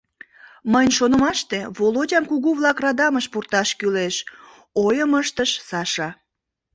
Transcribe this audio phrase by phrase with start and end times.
[0.71, 4.15] —Мыйын шонымаште, Володям кугу-влак радамыш пурташ кӱлеш,—
[4.85, 6.09] ойым ыштыш Саша.